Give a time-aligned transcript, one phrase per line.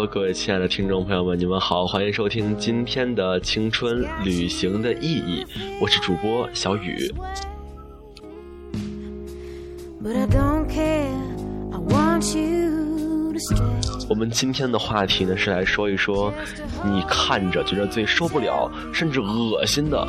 [0.00, 5.44] Hello，各位亲爱的听众朋友们，你们好，欢迎收听今天的青春旅行的意义，
[5.78, 7.12] 我是主播小雨。
[14.08, 16.32] 我们今天的话题呢，是来说一说
[16.82, 20.08] 你看着觉得最受不了，甚至恶心的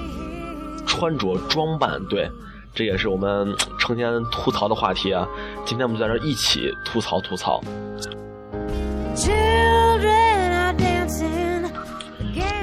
[0.87, 2.01] 穿着装扮。
[2.05, 2.31] 对，
[2.73, 5.27] 这也是我们成天吐槽的话题啊。
[5.65, 7.61] 今天我们在这一起吐槽吐槽。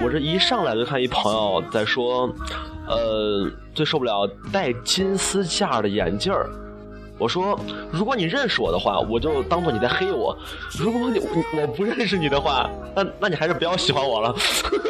[0.09, 2.35] 我这一上来就看一朋友在说，
[2.87, 6.49] 呃，最受不了戴金丝架的眼镜儿。
[7.19, 7.61] 我说，
[7.93, 10.35] 如果你认识我的话，我就当做你在黑我；
[10.79, 14.35] 如果你我不认识你的话，那那你还是不要喜欢我了。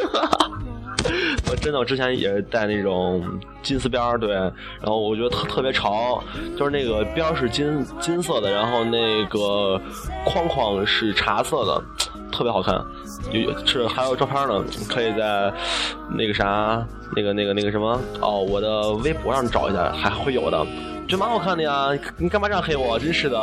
[1.51, 3.25] 我真的，我之前也是戴那种
[3.63, 6.23] 金丝边儿，对，然后我觉得特特别潮，
[6.57, 9.81] 就是那个边儿是金金色的，然后那个
[10.25, 11.83] 框框是茶色的，
[12.31, 12.75] 特别好看。
[13.33, 15.53] 有是还有照片呢，可以在
[16.17, 20.65] 那个啥，那个那个那个什么哦，我的微博上找一下，还会有的。
[21.07, 22.99] 觉得蛮好看的呀，你干嘛这样黑我？
[22.99, 23.39] 真是的。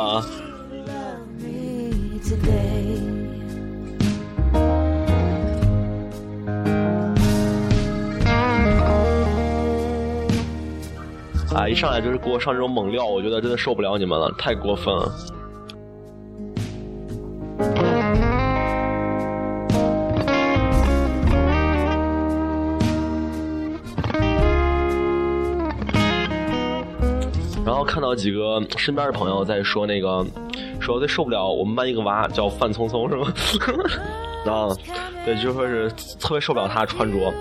[11.56, 11.66] 啊！
[11.66, 15.10] 一上来就是给我上这种猛料，我觉得真的受不了你们了，太过分了。
[27.64, 30.24] 然后看到几个身边的朋友在说那个，
[30.78, 33.32] 说最受不了我们班一个娃叫范聪聪是吗？
[34.44, 34.68] 啊，
[35.24, 35.90] 对，就说是
[36.20, 37.32] 特别受不了他穿着。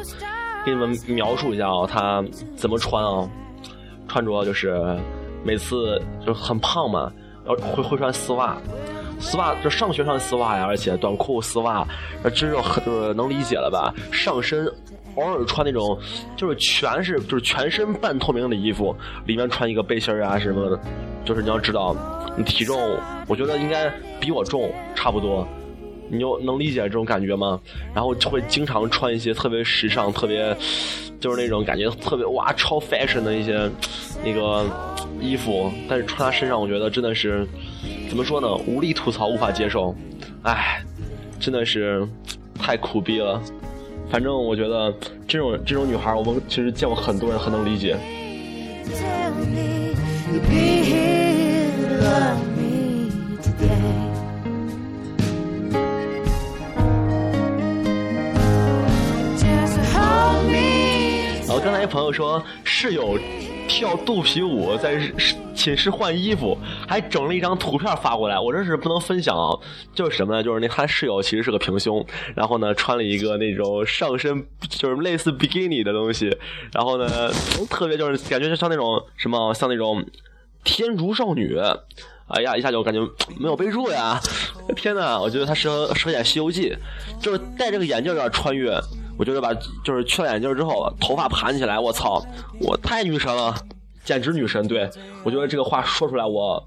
[0.66, 2.24] 给你们描述一下啊，他
[2.56, 3.30] 怎么穿啊？
[4.16, 4.98] 穿着就是
[5.44, 7.12] 每次就很胖嘛，
[7.46, 8.56] 然后会会穿丝袜，
[9.20, 11.86] 丝袜就上学穿丝袜呀，而且短裤丝袜，
[12.24, 13.94] 这就就是能理解了吧？
[14.14, 14.72] 上身。
[15.16, 15.98] 偶尔穿那种，
[16.36, 18.94] 就是全是就是全身半透明的衣服，
[19.26, 20.80] 里面穿一个背心啊什么的，
[21.26, 21.96] 就是你要知道，
[22.38, 23.90] 你体重我觉得应该
[24.20, 25.48] 比我重差不多，
[26.10, 27.60] 你就能理解这种感觉吗？
[27.94, 30.56] 然后就会经常穿一些特别时尚、特别
[31.20, 33.70] 就是那种感觉特别哇超 fashion 的一些
[34.24, 34.66] 那个
[35.20, 37.48] 衣服，但是穿他身上，我觉得真的是
[38.10, 38.54] 怎么说呢？
[38.68, 39.96] 无力吐槽，无法接受，
[40.44, 40.84] 唉，
[41.40, 42.08] 真的是
[42.60, 43.42] 太苦逼了。
[44.10, 44.94] 反正我觉得
[45.28, 47.98] 这种这种女孩，我们其实见过很多人，很能理解。
[52.02, 52.38] 然
[61.56, 63.18] 我刚才一朋友说室友。
[63.68, 65.02] 跳肚皮舞，在
[65.56, 66.56] 寝室换衣服，
[66.88, 68.40] 还整了一张图片发过来。
[68.40, 69.58] 我这是不能分享啊，
[69.92, 70.44] 就是什么呢？
[70.44, 72.06] 就是那他室友其实是个平胸，
[72.36, 76.38] 然后呢穿了一个那种上身就是类似比基尼的东西，
[76.72, 77.32] 然后呢
[77.68, 80.06] 特别就是感觉就像那种什么像那种
[80.64, 81.58] 天竺少女。
[82.28, 83.00] 哎呀，一下就感觉
[83.40, 84.20] 没有备注呀！
[84.78, 86.70] 天哪，我觉得他适合适合演《西游记》，
[87.24, 88.80] 就是戴这个眼镜有点穿越。
[89.18, 89.54] 我觉得把
[89.84, 92.22] 就是去了眼镜之后，头发盘起来，我操，
[92.60, 93.56] 我太女神了，
[94.04, 94.68] 简直女神！
[94.68, 94.90] 对
[95.24, 96.62] 我觉得这个话说出来，我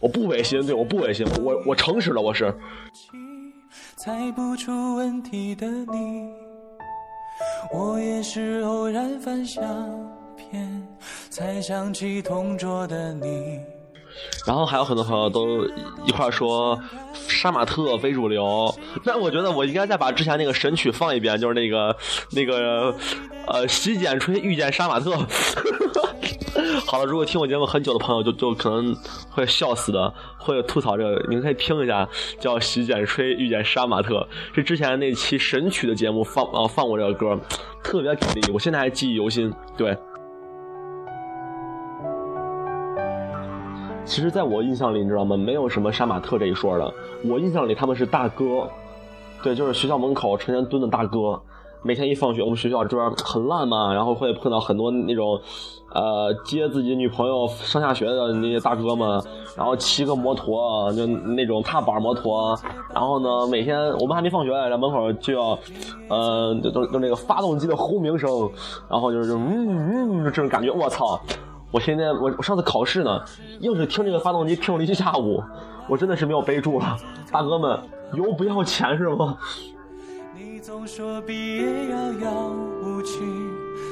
[0.00, 2.54] 我不违心，对我不违心，我我诚实了，我是。
[3.96, 6.30] 猜不出问题的你，
[7.72, 9.62] 我也是偶然翻相
[10.36, 10.88] 片，
[11.28, 13.60] 才想起同桌的你。
[14.46, 15.64] 然后还有很多朋友都
[16.04, 16.78] 一块说
[17.28, 21.96] 杀马特非主流，那我觉得我应该再把之前那个神曲放一遍，就是那个
[22.30, 22.94] 那个
[23.46, 25.12] 呃洗剪吹遇见杀马特。
[26.86, 28.96] 好了，如果听我节目很久的朋友就就可能
[29.30, 32.08] 会笑死的，会吐槽这个，你们可以听一下，
[32.40, 37.38] 叫洗剪吹遇见杀马特，是之前那期神曲的节目放啊放过这个歌，
[37.84, 39.96] 特别给力，我现在还记忆犹新，对。
[44.10, 45.36] 其实，在我印象里，你知道吗？
[45.36, 46.92] 没有什么杀马特这一说的。
[47.24, 48.68] 我印象里，他们是大哥，
[49.40, 51.40] 对，就是学校门口成天蹲的大哥。
[51.82, 55.40] 每天一放学，我们学校这边很烂嘛，然后会碰到很多那种，
[55.94, 59.22] 呃，接自己女朋友上下学的那些大哥们，
[59.56, 62.58] 然后骑个摩托，就那种踏板摩托。
[62.92, 65.56] 然后呢，每天我们还没放学在，门口就要，
[66.08, 68.50] 呃，就就那个发动机的轰鸣声，
[68.90, 71.18] 然后就是嗯嗯这种感觉，我操！
[71.70, 73.24] 我现在我我上次考试呢，
[73.60, 75.42] 硬是听这个发动机听了一下午，
[75.88, 76.96] 我真的是没有备注了。
[77.30, 77.78] 大哥们，
[78.14, 79.38] 油不要钱是吗？
[80.34, 82.52] 你总说毕业遥遥
[82.82, 83.20] 无期，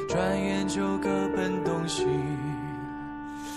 [0.09, 2.07] 转眼就各奔东西。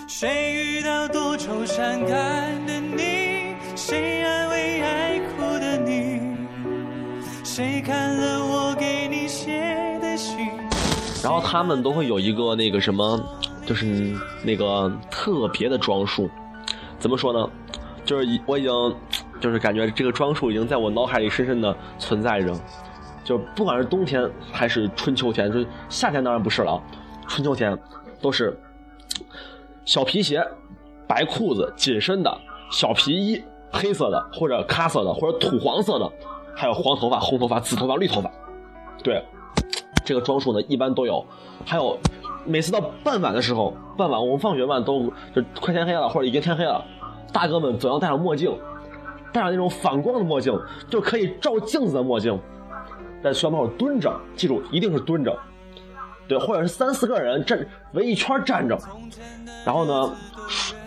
[0.06, 3.56] 谁遇到多愁善感的你？
[3.74, 6.20] 谁安慰爱哭的你？
[11.22, 13.20] 然后他们都会有一个那个什么，
[13.66, 16.28] 就是那个特别的装束。
[16.98, 17.50] 怎么说呢？
[18.04, 18.70] 就是我已经，
[19.40, 22.52] 就是感觉这个装束已经在我脑海里深深的存在着。
[23.24, 26.82] 就不管是冬天还是春秋天，就夏天当然不是了，
[27.28, 27.78] 春秋天
[28.20, 28.58] 都是
[29.84, 30.44] 小皮鞋、
[31.06, 32.40] 白裤子、紧身的
[32.72, 36.12] 小皮衣，黑色的或者咖色的或者土黄色的，
[36.56, 38.28] 还有黄头发、红头发、紫头发、绿头发。
[39.04, 39.24] 对，
[40.04, 41.24] 这个装束呢一般都有。
[41.64, 41.96] 还有
[42.44, 46.84] 每次到傍晚的时候，傍晚我们放学嘛，都就快天黑了或者已经天黑了，
[47.32, 48.50] 大哥们总要戴上墨镜，
[49.32, 50.58] 戴上那种反光的墨镜，
[50.88, 52.38] 就可以照镜子的墨镜。
[53.22, 55.38] 在学校门口蹲着，记住一定是蹲着，
[56.26, 58.76] 对，或者是三四个人站围一圈站着，
[59.64, 60.12] 然后呢，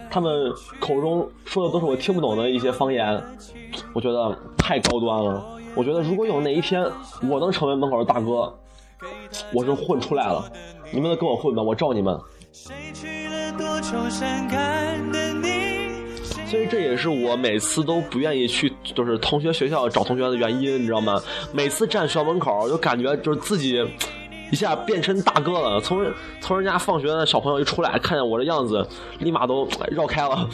[0.09, 3.23] 他们口中说的都是我听不懂的一些方言，
[3.93, 5.45] 我觉得太高端了。
[5.75, 6.85] 我觉得如果有哪一天
[7.29, 8.53] 我能成为门口的大哥，
[9.53, 10.43] 我是混出来了，
[10.95, 11.61] 你们能跟我混吗？
[11.61, 12.17] 我罩你们。
[12.53, 12.73] 所
[16.57, 21.21] 以这也是我每次都不愿意去，就是同学学校找同学的原因，你知道吗？
[21.51, 23.85] 每次站学校门口，就感觉就是自己
[24.53, 25.81] 一下变成大哥了。
[25.81, 26.09] 从
[26.39, 28.87] 从人家放学的小朋友一出来，看见我这样子，
[29.19, 30.49] 立马都绕开了。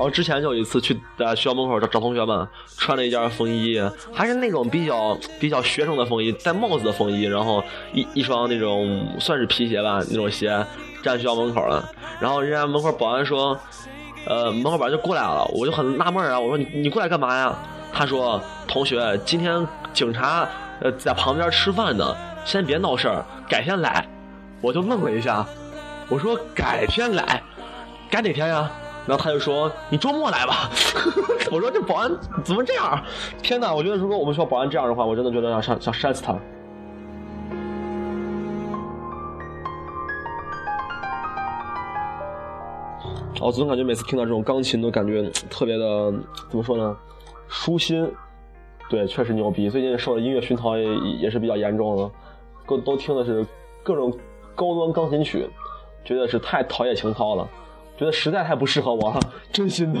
[0.00, 2.48] 然后之前就有一次去在学校门口找找同学们，
[2.78, 3.78] 穿了一件风衣，
[4.14, 7.62] 还是那种比较比较学生的风衣，戴帽子的风衣，然后
[7.92, 10.64] 一一双那种算是皮鞋吧，那种鞋，
[11.02, 11.86] 站学校门口了。
[12.18, 13.54] 然后人家门口保安说，
[14.24, 17.54] 呃，门口保安就过来了，我就很纳闷啊，我说你你过来干嘛呀？
[17.92, 20.48] 他说同学，今天警察
[20.80, 24.08] 呃在旁边吃饭呢，先别闹事儿，改天来。
[24.62, 25.44] 我就愣了一下，
[26.08, 27.42] 我说改天来，
[28.10, 28.70] 改哪天呀？
[29.06, 30.70] 然后他就说：“你周末来吧。
[31.50, 32.10] ”我说：“这保安
[32.44, 33.02] 怎么这样？
[33.42, 33.74] 天哪！
[33.74, 36.34] 我觉得如果我们学校保安这样的话，我真的觉得要想想扇死他。”
[43.40, 46.12] 我总感觉每次听到这种钢琴都感觉特别的
[46.50, 46.94] 怎么说呢？
[47.48, 48.06] 舒心。
[48.90, 49.70] 对，确实牛逼。
[49.70, 52.10] 最近受的音乐熏陶也也是比较严重了，
[52.66, 53.46] 都都听的是
[53.82, 54.12] 各种
[54.54, 55.48] 高端钢琴曲，
[56.04, 57.48] 觉得是太陶冶情操了。
[58.00, 59.20] 觉得实在太不适合我了，
[59.52, 60.00] 真心的。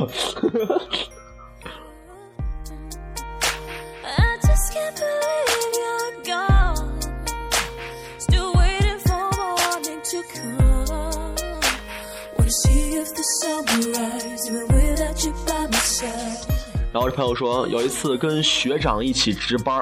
[16.90, 19.78] 然后这朋友说，有一次跟学长一起值班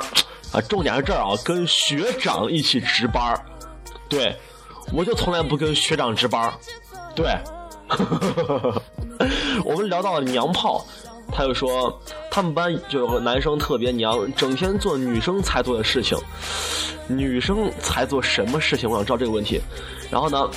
[0.53, 3.41] 啊，重点是这儿啊，跟学长一起值班
[4.09, 4.37] 对，
[4.93, 6.53] 我就从来不跟学长值班
[7.15, 7.33] 对。
[9.65, 10.85] 我们聊到了娘炮，
[11.33, 12.01] 他就说
[12.31, 16.17] 他们班就有个男生特别娘，整天做女生才做的事情。
[17.07, 18.89] 女生才做什么事情？
[18.89, 19.61] 我想知道这个问题。
[20.11, 20.51] 然后呢，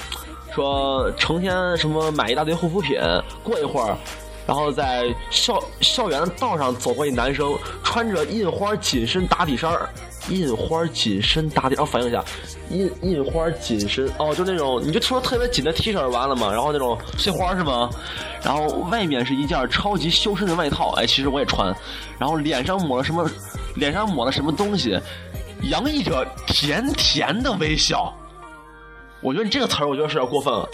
[0.53, 3.00] 说成天什么买一大堆护肤品，
[3.41, 3.97] 过一会儿，
[4.45, 9.89] 然后在校校园的道上走过一男生，穿着印花紧身打底衫儿
[10.29, 12.23] 印花紧身打底，哦，反应一下，
[12.69, 17.89] 印印花紧身，哦，就那种，你就穿特别紧的 T 恤完了嘛，然后那种碎花是吗？
[18.43, 21.75] 然后外面是一件超级修身的外套，哎，其实我也穿，
[22.19, 23.29] 然后脸上抹了什么？
[23.75, 24.99] 脸上抹了什么东西？
[25.69, 28.13] 洋溢着甜甜的微笑。
[29.21, 30.67] 我觉得你这个词儿，我觉得是有点过分了，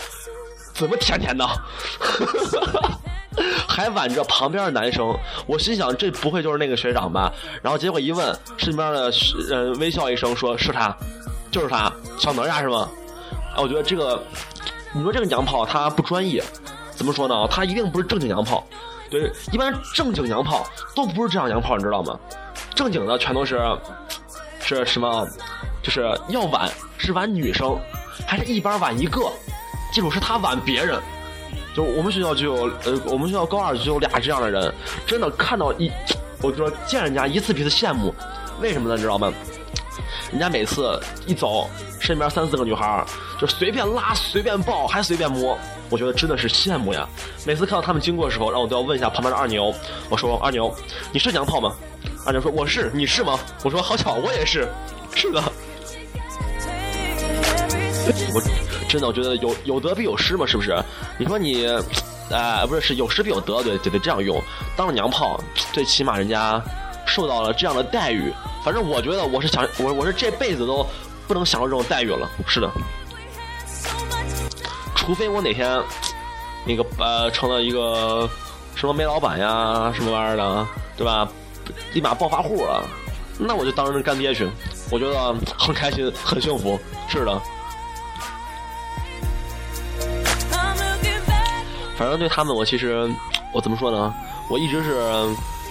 [0.77, 1.45] 怎么甜甜的？
[3.67, 5.15] 还挽着旁边的男生，
[5.45, 7.31] 我心想这不会就是那个学长吧？
[7.61, 9.11] 然后结果一问，身边的
[9.51, 10.95] 呃微笑一声说是他，
[11.51, 12.89] 就是他，小哪吒是吗？
[13.55, 14.23] 哎，我觉得这个，
[14.93, 16.43] 你说这个娘炮他不专业，
[16.91, 17.47] 怎么说呢？
[17.49, 18.65] 他一定不是正经娘炮。
[19.09, 22.19] 对，一般正经娘炮都不是这样娘炮，你知道吗？
[22.73, 23.59] 正经的全都是
[24.59, 25.27] 是什么？
[25.83, 27.79] 就是要挽是挽女生，
[28.27, 29.21] 还是一般挽一个？
[29.91, 31.01] 记住是他挽别人。
[31.75, 34.73] 就我们学校就有，呃，我们学校高二就有俩这样的人，
[35.05, 35.91] 真的看到一，
[36.41, 38.11] 我就说见人家一次比一次羡慕，
[38.59, 38.95] 为什么呢？
[38.95, 39.31] 你知道吗？
[40.31, 43.05] 人家每次一走，身边三四个女孩
[43.39, 45.57] 就随便拉、随便抱，还随便摸，
[45.89, 47.07] 我觉得真的是羡慕呀。
[47.45, 49.73] 每次看到他们经过的时候，让我都要问一下旁边的二牛，
[50.09, 50.73] 我说二牛，
[51.11, 51.75] 你是娘炮吗？
[52.25, 53.39] 二牛说我是，你是吗？
[53.63, 54.67] 我说好巧，我也是，
[55.15, 55.43] 是的。
[58.33, 58.41] 我
[58.87, 60.75] 真的，我觉得有有得必有失嘛，是不是？
[61.19, 61.67] 你说你，
[62.31, 64.41] 哎，不是，是有失必有得，对，得得这样用。
[64.75, 65.39] 当了娘炮，
[65.73, 66.61] 最起码人家
[67.05, 68.33] 受到了这样的待遇。
[68.63, 70.85] 反正我觉得，我是想，我我是这辈子都
[71.27, 72.29] 不能享受这种待遇了。
[72.47, 72.69] 是的，
[74.95, 75.81] 除非我哪天
[76.65, 78.29] 那个呃成了一个
[78.75, 80.67] 什么煤老板呀，什么玩意儿的，
[80.97, 81.27] 对吧？
[81.93, 82.87] 立马暴发户了，
[83.37, 84.47] 那我就当人干爹去，
[84.89, 86.79] 我觉得很开心，很幸福。
[87.09, 87.41] 是的。
[91.97, 93.09] 反正对他们，我其实
[93.51, 94.13] 我怎么说呢？
[94.49, 94.95] 我一直是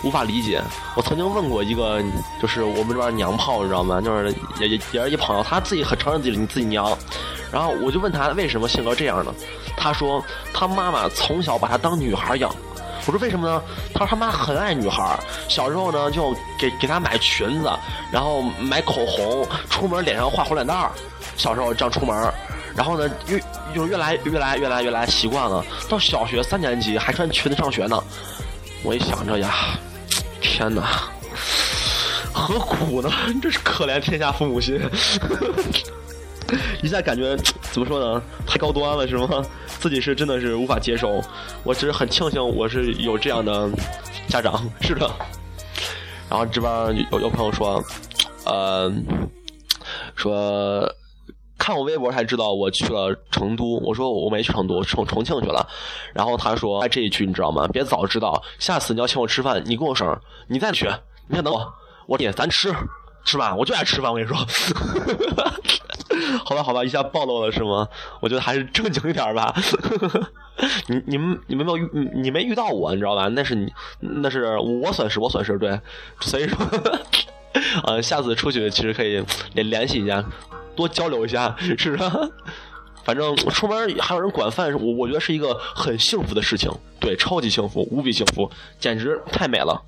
[0.02, 0.60] 无法理解。
[0.96, 2.02] 我曾经问过一个，
[2.42, 4.00] 就是我们这边娘炮，你知道吗？
[4.00, 6.96] 就是也也也是一朋友，他自己很承认自己你自己娘。
[7.52, 9.32] 然后我就问他为什么性格这样呢？
[9.76, 12.54] 他说他妈妈从小把他当女孩养。
[13.06, 13.62] 我说为什么呢？
[13.94, 15.18] 他说他妈很爱女孩，
[15.48, 17.70] 小时候呢就给给他买裙子，
[18.10, 20.90] 然后买口红，出门脸上画红脸蛋儿。
[21.36, 22.32] 小时候这样出门。
[22.76, 23.40] 然后呢，越
[23.74, 25.64] 就越来越来越来越来习惯了。
[25.88, 27.98] 到小学三年级还穿裙子上学呢。
[28.82, 29.78] 我一想着呀，
[30.40, 31.10] 天哪，
[32.32, 33.10] 何苦呢？
[33.42, 34.78] 这是可怜天下父母心。
[36.82, 37.34] 一下感觉
[37.72, 38.22] 怎么说呢？
[38.46, 39.42] 太高端了是吗？
[39.80, 41.20] 自己是真的是无法接受。
[41.64, 43.68] 我只是很庆幸我是有这样的
[44.28, 44.62] 家长。
[44.82, 45.10] 是的。
[46.28, 47.82] 然后这边有有朋友说，
[48.44, 48.92] 呃，
[50.14, 50.88] 说。
[51.58, 55.66] 看我微博才知道我去了成都，我说我没去成都，重重庆去了。
[56.12, 57.66] 然后他说：“哎，这一句你知道吗？
[57.68, 60.86] 别早知道，下次你要请我吃饭，你跟我说，你再去，
[61.28, 61.72] 你先等我，
[62.06, 62.72] 我点咱吃，
[63.24, 63.54] 是吧？
[63.56, 64.36] 我就爱吃饭，我跟你说。
[66.44, 67.88] 好吧，好吧，一下暴露了是吗？
[68.20, 69.54] 我觉得还是正经一点吧。
[70.88, 73.28] 你你们你们没有遇你没遇到我，你知道吧？
[73.28, 75.78] 那是你那是我损失，我损失对。
[76.20, 76.58] 所以说，
[77.84, 79.22] 呃，下次出去其实可以
[79.54, 80.24] 联联系一下。”
[80.76, 82.12] 多交流一下， 是吧？
[83.04, 89.80] 反正出门还有人管饭，我我觉得是一个很幸福的事情，对，超级幸福，无比幸福，简直太美了。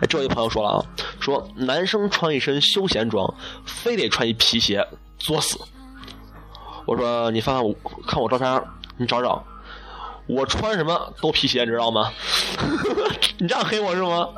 [0.00, 0.80] 哎，这位朋友说了啊，
[1.20, 3.34] 说男生穿一身休闲装，
[3.66, 4.82] 非得穿一皮鞋，
[5.18, 5.58] 作死。
[6.86, 7.74] 我说你翻翻我，
[8.06, 8.62] 看我照片，
[8.96, 9.44] 你找找。
[10.30, 12.10] 我穿什么都皮鞋，你知道吗？
[13.38, 14.28] 你这样黑我是吗？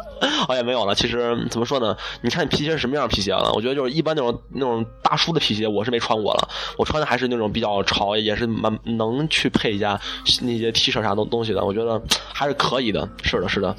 [0.48, 0.94] 哦，也没有了。
[0.94, 1.96] 其实怎么说呢？
[2.20, 3.52] 你看你皮鞋是什么样皮鞋了？
[3.54, 6.48] 我觉得就是一般那种那种大叔的皮鞋，我是没穿过了。
[6.78, 10.00] 我穿的还是那种比较潮，也是蛮能去配一下
[10.42, 11.64] 那些 T 恤啥东东西的。
[11.64, 12.00] 我觉得
[12.32, 13.08] 还是可以的。
[13.24, 13.74] 是的，是的，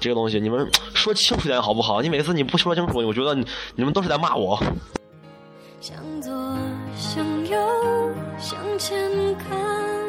[0.00, 2.02] 这个东西你们说清楚点好不好？
[2.02, 4.60] 你每次你不说清楚，我觉得你你们都是在骂我。
[5.80, 6.32] 向左，
[6.96, 7.58] 向右，
[8.38, 8.96] 向前
[9.36, 10.03] 看。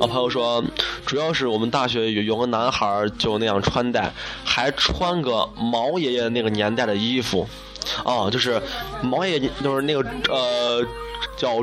[0.00, 0.64] 啊朋友说，
[1.04, 4.10] 主要是我们大学有有个男孩就那样穿戴，
[4.42, 7.46] 还穿个毛爷爷那个年代的衣服，
[8.02, 8.58] 啊，就是
[9.02, 10.82] 毛爷爷就是那个呃
[11.36, 11.62] 叫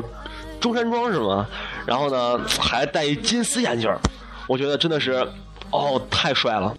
[0.60, 1.44] 中山装是吗？
[1.84, 3.92] 然后呢还戴一金丝眼镜
[4.46, 5.26] 我觉得真的是
[5.72, 6.72] 哦太帅了。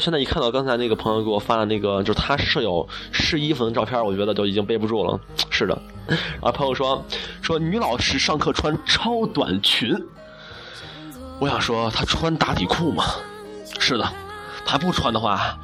[0.00, 5.20] 现在一看到刚才那个朋友给我发的那个，就是他舍友试衣服的照片，我觉得就已经背不住了。
[5.50, 5.78] 是的，
[6.08, 7.04] 然后朋友说
[7.42, 9.94] 说女老师上课穿超短裙，
[11.38, 13.04] 我想说她穿打底裤吗？
[13.78, 14.12] 是的，
[14.64, 15.58] 她不穿的话，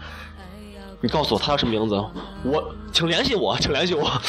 [1.01, 1.95] 你告诉我她叫什么名字？
[2.45, 4.11] 我请联系我，请联系我。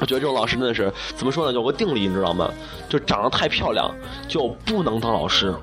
[0.00, 1.52] 我觉得这种老师真的是怎么说呢？
[1.52, 2.50] 有个定理你知道吗？
[2.88, 3.94] 就长得太漂亮
[4.26, 5.54] 就不能当老师。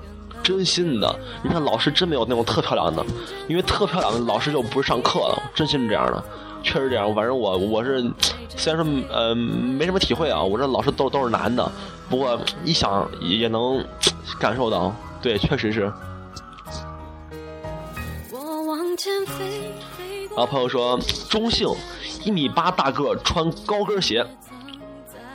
[0.48, 3.06] 真心的，你看老师真没有那种特漂亮的，
[3.50, 6.24] 因为特漂亮的老师就不是上课了，真心是这样的，
[6.63, 7.13] 确实这样。
[7.13, 8.01] 反正我我是
[8.56, 11.70] 虽然说呃没什么体会啊，我这老师都都是男的，
[12.10, 13.86] 不过一想也能
[14.39, 15.92] 感受到，对，确实是。
[20.30, 20.98] 然后朋友说
[21.30, 21.68] 中性，
[22.24, 24.25] 一米八大个穿高跟鞋，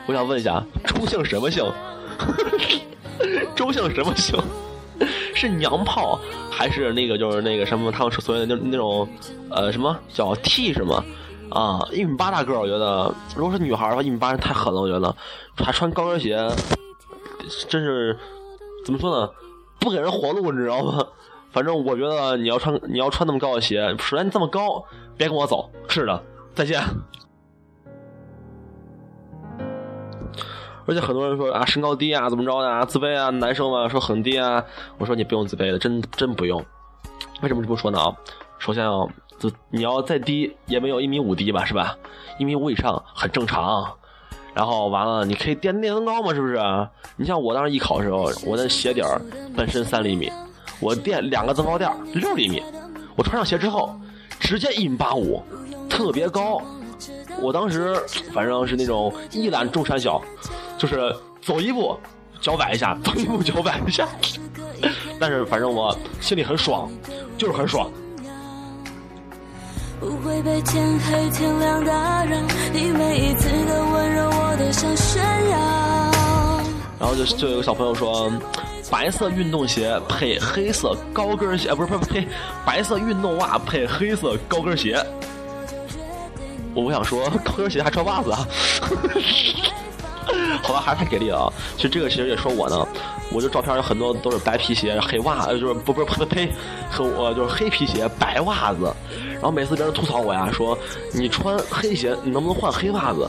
[0.07, 1.71] 我想问一下，中性什么性？
[3.55, 4.43] 中性什么性？
[5.43, 6.17] 是娘炮
[6.51, 9.09] 还是那个就是那个什么他们所谓的那那种
[9.51, 11.05] 呃什么叫 T 是吗？
[11.51, 15.15] 啊，一米八大个，我觉得如果是女孩的话，一米八太狠了，我觉得
[15.57, 16.49] 还穿高跟鞋，
[17.69, 18.17] 真是
[18.85, 19.29] 怎么说呢？
[19.81, 21.05] 不给人活路，你知道吗？
[21.51, 24.85] 反正我觉得你要穿你要穿那么高的鞋，首先你这么高，
[25.17, 25.69] 别跟我走。
[25.89, 26.23] 是的，
[26.55, 26.81] 再见。
[30.87, 34.65] 而且很多人说啊，身高低啊，怎么着的啊，自卑啊，男生嘛，说很低啊。
[34.99, 36.65] 我说你不用自卑的，真真不用。
[37.43, 38.01] 为什么这么说呢？
[38.01, 38.15] 啊，
[38.59, 39.07] 首先啊，
[39.39, 41.97] 就你要再低也没有一米五低吧，是吧？
[42.39, 43.93] 一米五以上很正常。
[44.55, 46.59] 然后完了，你可以垫内增高嘛，是不是？
[47.17, 49.21] 你像我当时艺考的时候，我的鞋底儿
[49.57, 50.31] 本身三厘米，
[50.79, 52.63] 我垫两个增高垫六厘米，
[53.17, 53.99] 我穿上鞋之后
[54.39, 55.43] 直接一米八五，
[55.89, 56.61] 特别高。
[57.41, 57.95] 我当时
[58.33, 60.21] 反正是那种一览众山小，
[60.79, 61.99] 就是走一步
[62.41, 64.09] 脚崴一下，走一步脚崴一下。
[65.19, 66.91] 但是反正我心里很爽，
[67.39, 67.91] 就是很爽。
[70.01, 72.37] 不会被天黑天亮打扰，
[72.73, 76.63] 你每一次的温柔我都想炫耀。
[76.99, 78.33] 然后就就有个小朋友说，
[78.91, 82.27] 白色运动鞋配黑色高跟鞋，不是不是呸，
[82.67, 85.01] 白色运动袜配黑色高跟鞋。
[86.75, 88.47] 我不想说高跟鞋还穿袜子啊。
[90.63, 91.53] 好吧，还是太给力了啊！
[91.77, 92.87] 其实这个其实也说我呢，
[93.33, 96.53] 我这照片有很多都是白皮鞋、黑袜，就是不不是呸呸，
[96.89, 98.95] 和我就是黑皮鞋、白袜子。
[99.33, 100.79] 然后每次别人吐槽我呀，说
[101.13, 103.29] 你穿黑鞋，你能不能换黑袜子？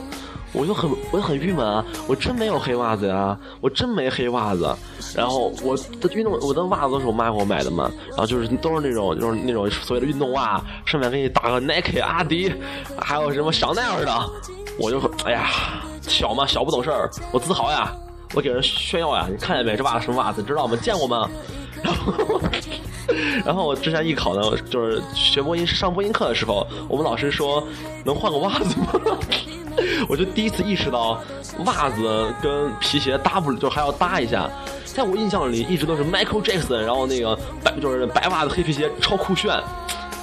[0.54, 1.84] 我就很我就很郁闷啊！
[2.06, 4.74] 我真没有黑袜子呀，我真没黑袜子。
[5.14, 12.52] 然后我的运动我的袜子都是我妈给我买的嘛，然后就是都是那种就是那种所谓的运动袜，上面给你打个 Nike、阿迪，
[12.98, 14.30] 还有什么香奈儿的，
[14.78, 15.50] 我就哎呀。
[16.06, 17.90] 小嘛，小不懂事儿，我自豪呀，
[18.34, 19.74] 我给人炫耀呀，你看见没？
[19.74, 20.42] 这袜子什么袜子？
[20.42, 20.76] 知道吗？
[20.76, 21.26] 见过吗？
[21.82, 22.12] 然后，
[23.46, 27.66] 然后我之前艺考呢，就是学播音上播音课的时候，我们老师说
[28.04, 28.86] 能换个袜子吗？
[30.08, 31.22] 我就第一次意识到
[31.64, 34.50] 袜子跟皮鞋搭不，就还要搭一下。
[34.84, 39.52] 在我印象里，一直都是 Michael Jackson，然后那个白就是白袜子黑皮鞋超酷炫。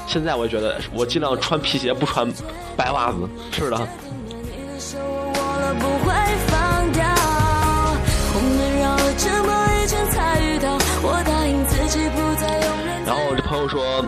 [0.08, 2.32] 现在我觉得我尽量穿皮鞋，不穿
[2.76, 3.18] 白袜子。
[3.52, 3.88] 是的。
[13.06, 14.06] 然后这朋友说，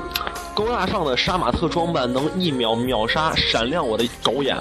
[0.55, 4.55] 高大上的杀马特装扮能一秒秒杀闪亮我的狗眼。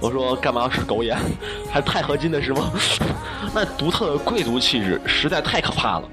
[0.00, 1.18] 我说干嘛是狗眼？
[1.70, 2.70] 还钛合金的是吗？
[3.54, 6.08] 那独特的贵族气质实在太可怕了。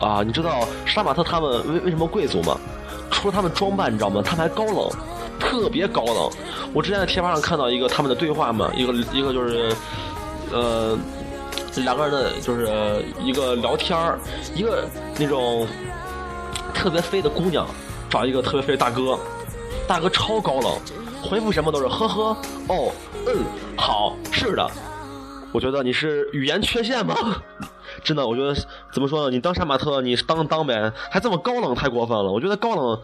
[0.00, 2.58] 啊，你知道杀马特他们为为什么贵族吗？
[3.10, 4.22] 除了他们装扮，你知道吗？
[4.24, 4.90] 他们还高冷。
[5.38, 6.30] 特别高冷，
[6.72, 9.70] 我之前在贴吧上看到一个他们的对话嘛，一个一个就是，
[10.50, 10.98] 呃，
[11.76, 14.18] 两个人的就是一个聊天儿，
[14.54, 14.88] 一个
[15.18, 15.68] 那种
[16.72, 17.66] 特别飞的姑娘
[18.08, 19.18] 找一个特别飞的大哥，
[19.86, 20.72] 大哥超高冷，
[21.26, 22.36] 回复什么都是呵呵，
[22.68, 22.92] 哦，
[23.26, 23.44] 嗯，
[23.76, 24.70] 好，是的，
[25.52, 27.14] 我觉得你是语言缺陷吗？
[28.04, 28.54] 真的，我觉得
[28.92, 29.30] 怎么说呢？
[29.30, 32.30] 你当杀马特，你当当呗，还这么高冷，太过分了。
[32.30, 33.00] 我觉得高冷，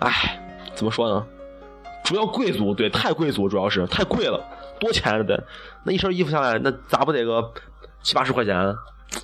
[0.00, 0.40] 唉，
[0.74, 1.26] 怎么说呢？
[2.04, 4.42] 主要贵族对，太贵族，主要是太贵了，
[4.80, 5.42] 多钱了得，
[5.84, 7.52] 那一身衣服下来，那咋不得个
[8.02, 8.74] 七八十块钱？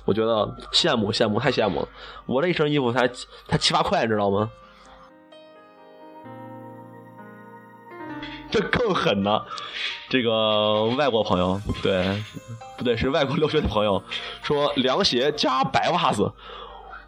[0.05, 1.87] 我觉得羡慕羡慕，太羡慕了。
[2.27, 3.07] 我这一身衣服才
[3.47, 4.49] 才七八块，你知道吗？
[8.51, 9.41] 这更狠呢！
[10.09, 12.23] 这个外国朋友，对，
[12.77, 14.01] 不对，是外国留学的朋友，
[14.41, 16.31] 说凉鞋加白袜子。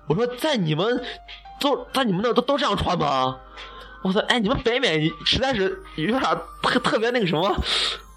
[0.07, 1.03] 我说在你们
[1.59, 3.37] 都在你们那都都这样穿吗？
[4.03, 6.21] 我操，哎，你们北美实在是有点
[6.63, 7.55] 特特别那个什么，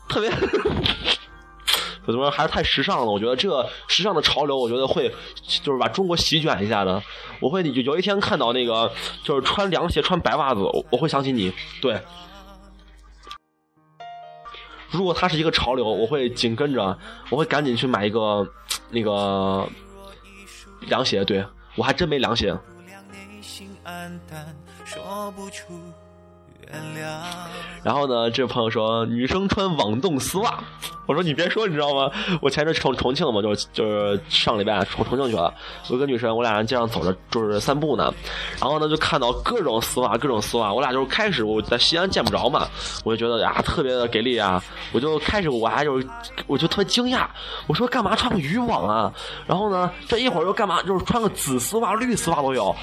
[0.09, 0.31] 特别
[2.07, 3.05] 怎么说，还是太时尚了。
[3.07, 5.15] 我觉得这个时尚的潮流，我觉得会
[5.63, 7.03] 就是把中国席卷一下的。
[7.41, 8.91] 我会有一天看到那个
[9.23, 10.61] 就是穿凉鞋穿白袜子，
[10.91, 11.53] 我会想起你。
[11.81, 12.01] 对，
[14.95, 16.97] 如果它是一个潮流，我会紧跟着，
[17.29, 18.49] 我会赶紧去买一个
[18.91, 19.69] 那个
[20.87, 21.25] 凉鞋。
[21.25, 21.45] 对
[21.77, 22.57] 我还真没凉鞋。
[27.83, 30.63] 然后呢，这位朋友说女生穿网洞丝袜，
[31.07, 32.11] 我说你别说，你知道吗？
[32.41, 35.53] 我前阵重重庆嘛，就是就是上礼拜重重庆去了，
[35.89, 38.13] 我一个女生，我俩人街上走着就是散步呢，
[38.61, 42.67] 然后呢就看到各种丝袜，各种丝袜，我俩就是开始我在西安见不着嘛，
[43.05, 44.63] 我就觉得呀特别的给力啊，
[44.93, 46.03] 我就开始我还就
[46.47, 47.27] 我就特别惊讶，
[47.69, 49.13] 我说干嘛穿个渔网啊？
[49.47, 52.75] 然后呢这一会儿又干嘛就是穿个紫丝袜、绿丝袜都有，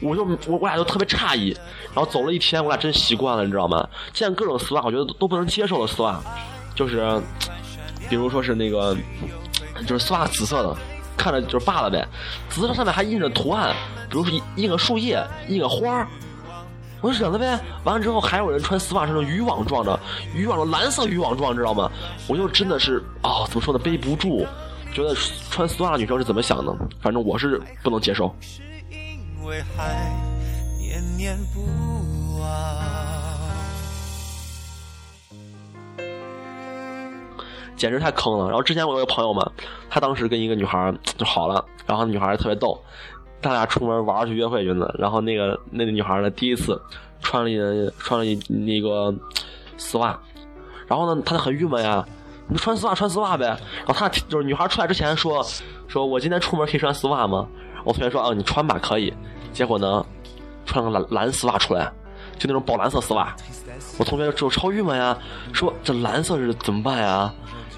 [0.00, 1.50] 我就我我俩就特别诧异，
[1.94, 3.88] 然后走了一天，我俩真习惯了，你知道吗？
[4.12, 4.50] 见各种。
[4.60, 6.20] 丝袜我觉得都不能接受的丝袜，
[6.74, 6.98] 就是，
[8.10, 8.94] 比如说是那个，
[9.86, 10.76] 就是丝袜紫色的，
[11.16, 12.06] 看着就是罢了呗。
[12.50, 13.74] 紫色上面还印着图案，
[14.10, 16.08] 比如说印个树叶，印个花儿，
[17.00, 17.58] 我就忍了呗。
[17.84, 19.98] 完了之后还有人穿丝袜是那种渔网状的，
[20.34, 21.90] 渔网的蓝色渔网状，知道吗？
[22.26, 24.46] 我就真的是啊，怎么说呢，背不住。
[24.92, 25.14] 觉得
[25.50, 26.76] 穿丝袜的女生是怎么想的？
[27.00, 28.34] 反正我是不能接受。
[28.40, 30.12] 是因为还
[30.80, 31.60] 念念不
[32.40, 32.48] 忘
[37.80, 38.44] 简直太坑了。
[38.44, 39.50] 然后之前我有个朋友嘛，
[39.88, 42.78] 他当时跟一个女孩就好了，然后女孩特别逗，
[43.40, 46.78] 他俩出门玩去约会去呢，然后那个那个女孩呢，第一次
[47.22, 47.56] 穿了一
[47.98, 49.14] 穿了一那个
[49.78, 50.18] 丝袜，
[50.86, 52.06] 然后呢，她就很郁闷呀，
[52.48, 53.46] 你穿丝袜穿丝袜呗。
[53.46, 55.42] 然后她就是女孩出来之前说，
[55.88, 57.48] 说我今天出门可以穿丝袜吗？
[57.84, 59.10] 我同学说啊，你穿吧，可以。
[59.54, 60.04] 结果呢，
[60.66, 61.90] 穿个蓝蓝丝袜出来，
[62.38, 63.34] 就那种宝蓝色丝袜。
[63.98, 65.16] 我同学就超郁闷呀，
[65.54, 67.32] 说这蓝色是怎么办呀？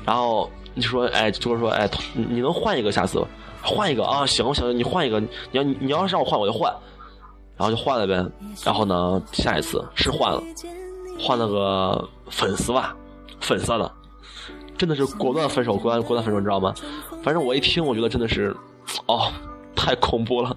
[0.05, 3.25] 然后你说，哎，就是说，哎，你能换一个下次？
[3.65, 6.73] 换一个啊，行行，你换一个，你要你要是让我换，我就换，
[7.57, 8.15] 然后就换了呗。
[8.65, 10.43] 然后呢，下一次是换了，
[11.21, 12.93] 换了个粉丝袜，
[13.41, 13.89] 粉色的，
[14.77, 16.75] 真的是果断分手，果断果断分手，你知道吗？
[17.23, 18.53] 反正我一听，我觉得真的是，
[19.07, 19.31] 哦，
[19.77, 20.57] 太恐怖了。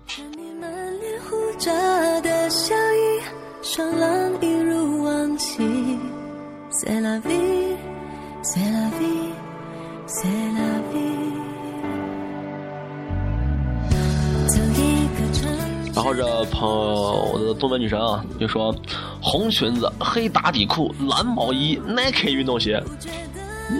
[15.95, 18.75] 然后这朋友，我的东北女神啊，就说
[19.19, 22.79] 红裙子、黑打底裤、蓝毛衣、Nike 运动鞋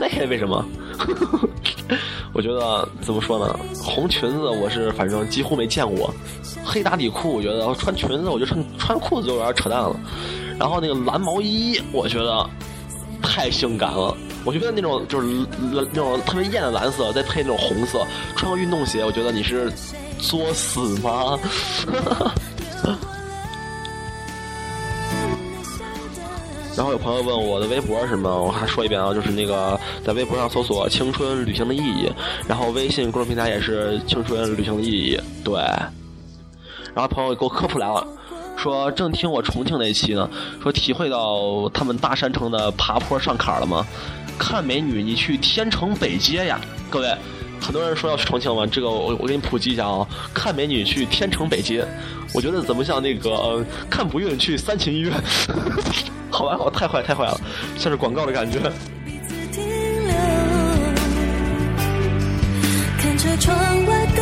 [0.02, 0.66] ，Nike 为什么？
[2.34, 3.56] 我觉得怎么说呢？
[3.76, 6.12] 红裙子我是反正几乎没见过，
[6.64, 9.96] 黑打底裤我觉得穿裙子，我觉得穿穿裤子就有点扯淡了。
[10.58, 12.50] 然后那个蓝毛衣，我觉得
[13.22, 14.18] 太性感了。
[14.46, 15.28] 我觉得那种就是
[15.62, 18.06] 那种特别艳的蓝色，再配那种红色，
[18.38, 19.70] 穿个运动鞋，我觉得你是。
[20.18, 21.38] 作死吗？
[26.76, 32.10] 然后有朋友问我的微博是什么，我还说一遍啊，就是那个在微博上搜索“青春旅行的意义”，
[32.48, 35.20] 然后微信公众平台也是“青春旅行的意义”。
[35.44, 35.54] 对。
[36.94, 38.08] 然后朋友给我科普来了，
[38.56, 40.30] 说正听我重庆那期呢，
[40.64, 43.86] 说体会到他们大山城的爬坡上坎了吗？
[44.38, 47.16] 看美女，你去天城北街呀，各位。
[47.62, 50.06] 很多人说要去重庆玩，这个我我给你普及一下啊。
[50.34, 51.84] 看美女去天城北街，
[52.34, 55.12] 我觉得怎么像那个看不孕去三秦医院？
[56.30, 57.40] 好吧，好太坏太坏了，
[57.78, 58.60] 像是广告的感觉。
[63.00, 64.22] 看着窗外的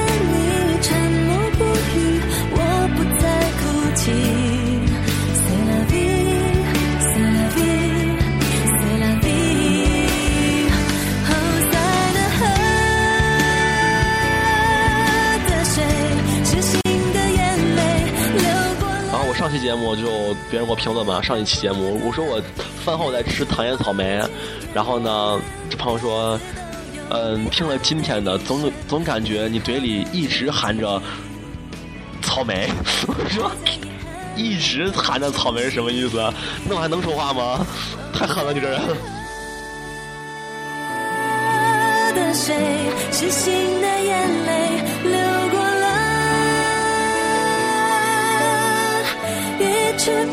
[19.44, 22.42] 上期节目就别人给我评论嘛，上一期节目我说我
[22.86, 24.24] 饭后在吃糖腌草莓，
[24.74, 25.38] 然后呢，
[25.70, 26.40] 这朋友说，
[27.10, 31.02] 嗯，听了今天的，总总感觉你嘴里一直含着
[32.22, 32.70] 草莓。
[33.06, 33.52] 我说，
[34.38, 36.16] 一直含着草莓是什么意思？
[36.64, 37.68] 那我还能说话吗？
[38.16, 38.80] 太狠了，你这人。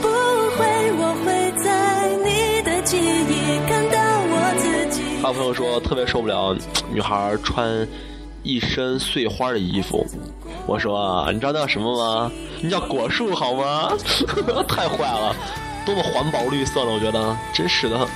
[0.01, 0.09] 不
[0.57, 5.03] 会，我会在你的记忆看到我自己。
[5.23, 6.57] 还有朋友说特别受不了
[6.91, 7.87] 女孩穿
[8.43, 10.07] 一身碎花的衣服，
[10.67, 12.33] 我说你知道那叫什么吗？
[12.63, 13.93] 那叫果树好吗？
[14.67, 15.37] 太坏了，
[15.85, 16.91] 多么环保绿色呢？
[16.91, 18.09] 我觉得真是的。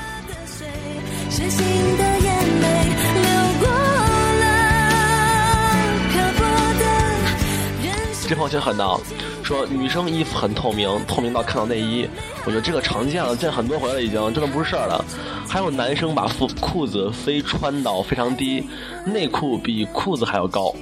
[8.26, 9.00] 这朋友挺狠的。
[9.44, 12.09] 说女生衣服很透明，透明到看到内衣，
[12.46, 15.04] 我觉得这个常见了，见很多回了已经，真的不是事儿了。
[15.46, 18.64] 还有男生把裤裤子非穿到非常低，
[19.04, 20.74] 内裤比裤子还要高，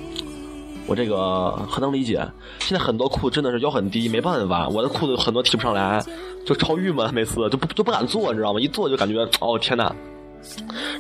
[0.87, 2.25] 我这个很能理解。
[2.61, 6.01] 现在很多裤真的是腰很低，没办法，我的裤子很多提不上来，
[6.47, 8.61] 就超郁闷，每次就不就不敢坐，你知道吗？
[8.61, 9.93] 一坐就感觉哦天哪。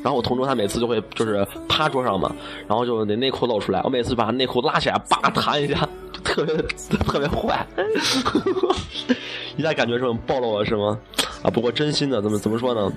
[0.02, 2.35] 然后我同桌他每次就会就是趴桌上嘛，
[2.68, 5.88] 然后就那内裤露出来，我每次把内裤拉起来，叭弹一下。
[6.24, 6.55] 特别
[7.05, 7.66] 特别坏，
[9.57, 10.96] 一下感觉这种暴露了是吗？
[11.42, 12.92] 啊，不过真心的，怎么怎么说呢？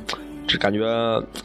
[0.48, 0.86] 这感觉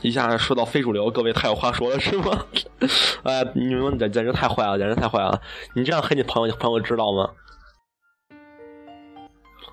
[0.03, 2.45] 一下说到非主流，各位太有话说了是吗？
[3.25, 5.41] 哎，你们简简直太坏了，简直太坏了！
[5.75, 7.31] 你这样黑你朋友，你朋友知道吗？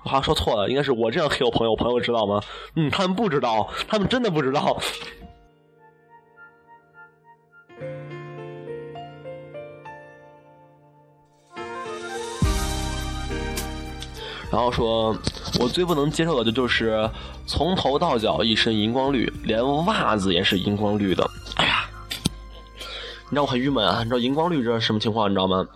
[0.08, 2.40] 话说错了，应该是我这样黑我朋友，朋友知道吗？
[2.74, 4.76] 嗯，他们不知道，他们真的不知道。
[14.50, 15.14] 然后说，
[15.60, 17.08] 我最不能接受的就就是
[17.46, 21.30] 从头到脚一身荧光绿，连袜子也是荧光绿的。
[21.56, 21.84] 哎呀，
[22.78, 23.98] 你知道我很郁闷啊！
[23.98, 25.28] 你知道荧光绿这是什么情况？
[25.28, 25.66] 你知道吗？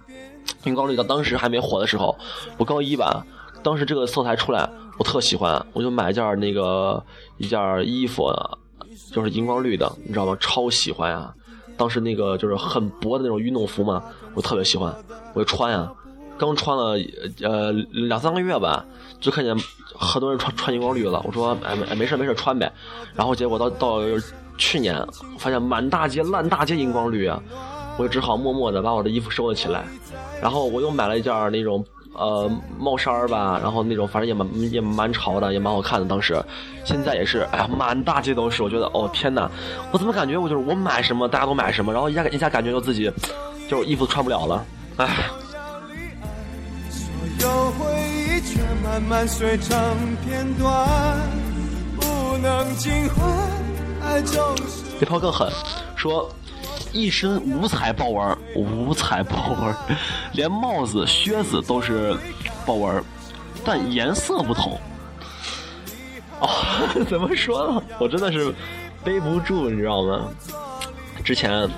[0.64, 2.14] 荧光绿到当时还没火的时候，
[2.58, 3.24] 我高一吧，
[3.68, 7.04] 当时这个色彩出来，我特喜欢，我就买一件那个
[7.36, 8.32] 一件衣服，
[9.12, 10.34] 就是荧光绿的，你知道吗？
[10.40, 11.30] 超喜欢呀！
[11.76, 14.02] 当时那个就是很薄的那种运动服嘛，
[14.32, 14.90] 我特别喜欢，
[15.34, 15.92] 我就穿呀。
[16.38, 16.96] 刚穿了
[17.42, 18.82] 呃两三个月吧，
[19.20, 19.54] 就看见
[19.94, 21.20] 很多人穿穿荧光绿了。
[21.26, 22.72] 我说哎没没事没事穿呗。
[23.14, 23.98] 然后结果到到
[24.56, 25.06] 去年，
[25.38, 27.38] 发现满大街烂大街荧光绿啊，
[27.98, 29.84] 我就只好默默的把我的衣服收了起来。
[30.40, 36.06] 然后我又买了一件那种呃帽衫儿吧，然后那种反正也蛮也蛮潮的，也蛮好看的。
[36.06, 36.40] 当时，
[36.84, 38.62] 现在也是，哎呀，满大街都是。
[38.62, 39.50] 我觉得哦天哪，
[39.92, 43.10] 我怎么感觉我就是我买什么大家都买什么，然后一下一下感觉到自己
[43.68, 44.64] 就是衣服穿不了了，
[44.96, 45.08] 哎。
[47.40, 49.78] 有回忆却慢慢碎成
[50.24, 50.88] 片段，
[51.96, 53.32] 不能尽欢，
[54.02, 55.48] 爱就是这炮更狠，
[55.94, 56.28] 说
[56.92, 59.74] 一身五彩豹纹，五彩豹纹，
[60.32, 62.16] 连帽子、靴子都是
[62.66, 63.02] 豹纹，
[63.64, 64.78] 但颜色不同。
[66.40, 66.48] 哦，
[67.08, 67.82] 怎么说呢？
[67.98, 68.54] 我真的是
[69.04, 70.28] 背不住，你知道吗？
[71.24, 71.68] 之前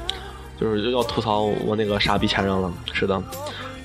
[0.61, 3.21] 就是要吐槽我那个傻逼前任了，是的。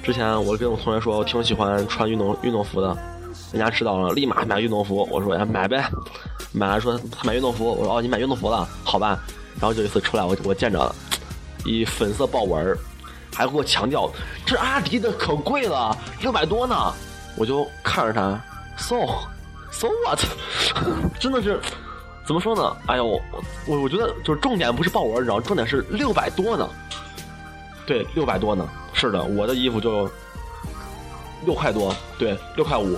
[0.04, 2.96] 之前我跟我同学说，我挺喜欢穿运动运动服的，
[3.52, 5.08] 人家知道了，立马买运动服。
[5.10, 5.90] 我说哎买呗，
[6.52, 9.18] 买了说他买运动服，我说哦你买运动服了，好吧。
[9.58, 10.94] 然后就一次出来，我我见着了，
[11.66, 12.78] 一粉色豹纹，
[13.34, 14.10] 还给我强调
[14.46, 16.94] 这阿迪的可贵了，六百多呢。
[17.36, 18.40] 我就看着他
[18.78, 18.96] ，so
[19.70, 20.20] so what，
[21.20, 21.60] 真的是
[22.26, 22.78] 怎么说呢？
[22.86, 23.22] 哎呦，我
[23.68, 26.70] 我我觉得就是重点不是豹纹，然后，重点是六百多呢。
[27.86, 28.66] 对，六百多呢。
[28.94, 30.10] 是的，我的衣服就
[31.44, 32.98] 六块多，对，六块五。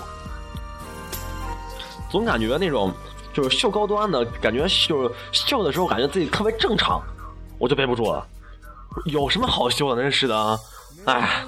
[2.11, 2.93] 总感觉那种
[3.33, 7.01] 就是秀高端的感觉，就是秀的时候感觉自己特别正常，
[7.57, 8.25] 我就背不住了。
[9.05, 10.01] 有什么好秀的？
[10.01, 10.59] 真是的，
[11.05, 11.43] 哎。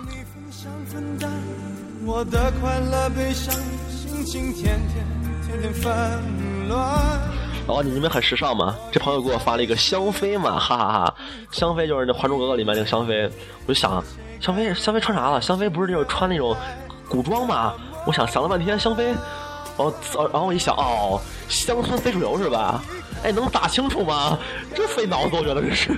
[7.68, 8.76] 哦，你们很时尚嘛？
[8.92, 11.14] 这朋友给我发了一个香妃嘛，哈哈哈！
[11.52, 13.30] 香妃就是那《还珠格格》里面那个香妃，
[13.66, 14.04] 我就想。
[14.40, 15.42] 香妃，香妃穿啥了？
[15.42, 16.56] 香妃不是就是穿那种
[17.08, 17.74] 古装吗？
[18.06, 19.14] 我想想了半天，香妃，
[19.78, 19.94] 哦，
[20.32, 22.82] 然后我一想，哦，乡村非主流是吧？
[23.24, 24.38] 哎，能打清楚吗？
[24.74, 25.92] 这费脑子，我觉得这是。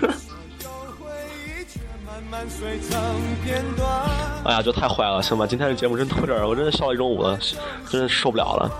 [4.43, 5.45] 哎呀，这太坏了，行吧？
[5.45, 7.37] 今天的节目真到这儿，我真的笑了一中午了，
[7.89, 8.71] 真的受不了了。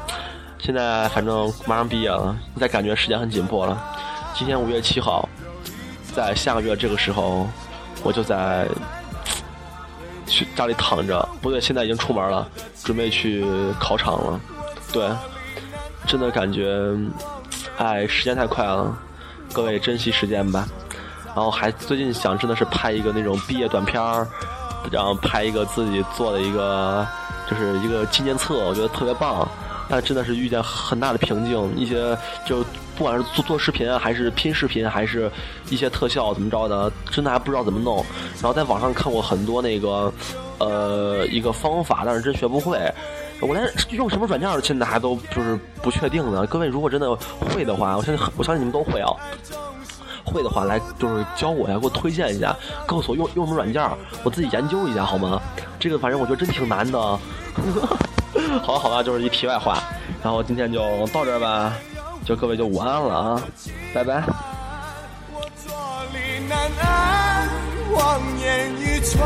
[0.60, 3.82] 现在反正马上毕业了，再感觉时间很紧迫了。
[4.34, 5.28] 今天五月七号，
[6.14, 7.48] 在下个月这个时候，
[8.04, 8.68] 我就在。
[10.28, 12.48] 去家里躺着，不对，现在已经出门了，
[12.86, 13.44] 准备去
[13.78, 14.40] 考场了。
[14.94, 15.10] 对，
[16.08, 16.96] 真的感觉，
[17.78, 18.98] 哎，时间太快了，
[19.52, 20.66] 各位珍惜时间吧。
[21.36, 24.28] 然后还最近想，真的是拍一个那种毕业短片儿，
[24.92, 27.08] 然后拍一个自己做的一个，
[27.50, 29.48] 就是一个纪念册，我觉得特别棒。
[29.90, 32.64] 但真的是遇见很大的瓶颈，一些就
[32.98, 35.30] 不管是做做视频，还是拼视频，还是
[35.70, 37.98] 一些特效怎么着的，真的还不知道怎么弄。
[38.36, 40.14] 然后在网上看过很多那个，
[40.60, 42.80] 呃，一个方法，但是真学不会。
[43.42, 46.46] 我连用什么软件现在还都就是不确定呢。
[46.48, 49.12] 各位如果真的会的话，我相信我相信你们都会啊。
[50.26, 52.56] 会的话来就是教我呀，给我推荐一下，
[52.86, 53.82] 告诉我用用什么软件，
[54.24, 55.42] 我自己研究一下好吗？
[55.80, 57.00] 这个反正我觉得真挺难的。
[58.64, 59.78] 好了，好了，就是一题外话，
[60.24, 61.74] 然后今天就到这儿吧，
[62.26, 63.42] 就各位就午安了啊，
[63.94, 64.24] 拜拜。
[65.34, 65.74] 我坐
[66.14, 67.50] 立难安，
[67.94, 69.22] 望眼欲穿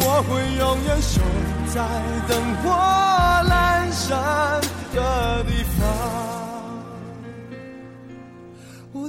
[0.00, 1.20] 我会永远守
[1.72, 1.80] 在
[2.26, 2.70] 灯火
[3.48, 3.52] 阑
[3.92, 4.60] 珊
[4.94, 5.71] 的地方。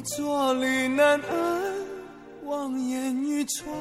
[0.04, 1.74] 坐立难安，
[2.46, 3.74] 望眼欲穿，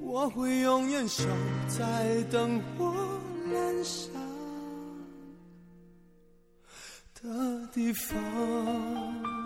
[0.00, 1.24] 我会永远守
[1.68, 2.92] 在灯火。
[3.46, 4.10] 阑珊
[7.22, 9.45] 的地方。